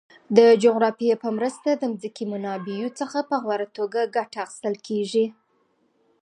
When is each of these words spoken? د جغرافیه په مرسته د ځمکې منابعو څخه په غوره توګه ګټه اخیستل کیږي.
د 0.37 0.39
جغرافیه 0.63 1.15
په 1.23 1.29
مرسته 1.37 1.69
د 1.73 1.83
ځمکې 2.01 2.23
منابعو 2.33 2.87
څخه 2.99 3.19
په 3.29 3.35
غوره 3.43 3.67
توګه 3.77 4.11
ګټه 4.15 4.37
اخیستل 4.45 4.75
کیږي. 4.87 5.25